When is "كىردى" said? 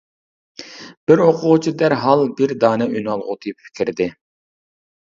3.79-4.15